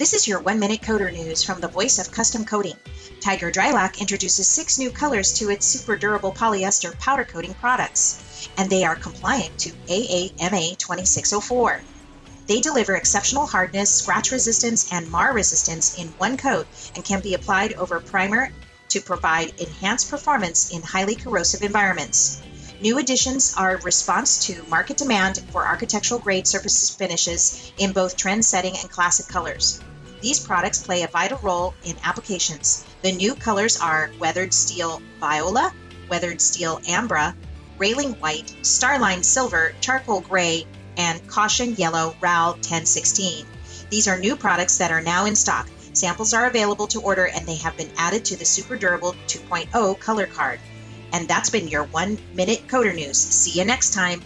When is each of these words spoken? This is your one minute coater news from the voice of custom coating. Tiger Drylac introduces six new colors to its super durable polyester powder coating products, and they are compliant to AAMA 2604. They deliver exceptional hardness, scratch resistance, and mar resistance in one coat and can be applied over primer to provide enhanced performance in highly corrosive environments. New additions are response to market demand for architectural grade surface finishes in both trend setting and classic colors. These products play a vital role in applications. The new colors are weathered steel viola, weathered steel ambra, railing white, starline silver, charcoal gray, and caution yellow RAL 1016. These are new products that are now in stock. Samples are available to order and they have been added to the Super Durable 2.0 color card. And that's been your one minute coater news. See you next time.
This 0.00 0.14
is 0.14 0.26
your 0.26 0.40
one 0.40 0.58
minute 0.58 0.80
coater 0.80 1.10
news 1.10 1.42
from 1.42 1.60
the 1.60 1.68
voice 1.68 1.98
of 1.98 2.10
custom 2.10 2.46
coating. 2.46 2.78
Tiger 3.20 3.52
Drylac 3.52 4.00
introduces 4.00 4.48
six 4.48 4.78
new 4.78 4.90
colors 4.90 5.34
to 5.34 5.50
its 5.50 5.66
super 5.66 5.94
durable 5.94 6.32
polyester 6.32 6.98
powder 6.98 7.22
coating 7.24 7.52
products, 7.52 8.48
and 8.56 8.70
they 8.70 8.82
are 8.82 8.96
compliant 8.96 9.58
to 9.58 9.72
AAMA 9.88 10.78
2604. 10.78 11.82
They 12.46 12.62
deliver 12.62 12.96
exceptional 12.96 13.44
hardness, 13.46 13.90
scratch 13.90 14.30
resistance, 14.32 14.90
and 14.90 15.10
mar 15.10 15.34
resistance 15.34 15.98
in 15.98 16.08
one 16.16 16.38
coat 16.38 16.66
and 16.94 17.04
can 17.04 17.20
be 17.20 17.34
applied 17.34 17.74
over 17.74 18.00
primer 18.00 18.54
to 18.88 19.02
provide 19.02 19.52
enhanced 19.60 20.08
performance 20.08 20.70
in 20.70 20.80
highly 20.80 21.14
corrosive 21.14 21.60
environments. 21.60 22.40
New 22.80 22.96
additions 22.96 23.52
are 23.58 23.76
response 23.84 24.46
to 24.46 24.62
market 24.70 24.96
demand 24.96 25.42
for 25.52 25.66
architectural 25.66 26.18
grade 26.18 26.46
surface 26.46 26.88
finishes 26.88 27.70
in 27.76 27.92
both 27.92 28.16
trend 28.16 28.46
setting 28.46 28.78
and 28.78 28.90
classic 28.90 29.28
colors. 29.28 29.82
These 30.20 30.40
products 30.40 30.82
play 30.82 31.02
a 31.02 31.08
vital 31.08 31.38
role 31.42 31.74
in 31.84 31.96
applications. 32.04 32.84
The 33.02 33.12
new 33.12 33.34
colors 33.34 33.80
are 33.80 34.10
weathered 34.18 34.52
steel 34.52 35.00
viola, 35.18 35.72
weathered 36.08 36.40
steel 36.40 36.80
ambra, 36.80 37.34
railing 37.78 38.12
white, 38.14 38.54
starline 38.62 39.24
silver, 39.24 39.72
charcoal 39.80 40.20
gray, 40.20 40.66
and 40.96 41.26
caution 41.26 41.74
yellow 41.76 42.14
RAL 42.20 42.52
1016. 42.52 43.46
These 43.88 44.06
are 44.08 44.18
new 44.18 44.36
products 44.36 44.78
that 44.78 44.90
are 44.90 45.00
now 45.00 45.24
in 45.24 45.34
stock. 45.34 45.68
Samples 45.94 46.34
are 46.34 46.46
available 46.46 46.86
to 46.88 47.00
order 47.00 47.26
and 47.26 47.46
they 47.46 47.56
have 47.56 47.76
been 47.76 47.90
added 47.96 48.24
to 48.26 48.36
the 48.36 48.44
Super 48.44 48.76
Durable 48.76 49.14
2.0 49.26 49.98
color 49.98 50.26
card. 50.26 50.60
And 51.12 51.26
that's 51.26 51.50
been 51.50 51.68
your 51.68 51.84
one 51.84 52.18
minute 52.34 52.68
coater 52.68 52.92
news. 52.92 53.16
See 53.16 53.58
you 53.58 53.64
next 53.64 53.94
time. 53.94 54.22